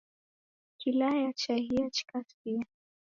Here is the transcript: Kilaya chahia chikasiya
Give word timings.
Kilaya 0.79 1.31
chahia 1.39 1.89
chikasiya 1.95 2.65